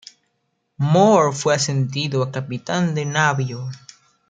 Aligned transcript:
Moore 0.79 1.31
fue 1.31 1.53
ascendido 1.53 2.23
a 2.23 2.31
capitán 2.31 2.95
de 2.95 3.05
navío. 3.05 3.69